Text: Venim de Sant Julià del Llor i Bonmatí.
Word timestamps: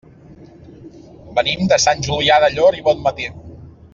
Venim 1.39 1.61
de 1.73 1.79
Sant 1.85 2.03
Julià 2.09 2.39
del 2.45 2.57
Llor 2.57 2.79
i 2.81 2.83
Bonmatí. 2.91 3.31